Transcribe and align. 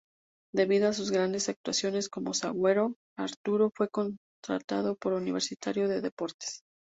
Debido 0.51 0.87
a 0.89 0.93
sus 0.93 1.11
grandes 1.11 1.47
actuaciones 1.47 2.09
como 2.09 2.33
zaguero, 2.33 2.95
Arturo 3.15 3.69
fue 3.69 3.87
contratado 3.89 4.95
por 4.95 5.13
Universitario 5.13 5.87
de 5.87 6.01
Deportes. 6.01 6.63